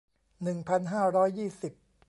[0.43, 1.73] หนึ่งพันห้าร้อยยี่สิบ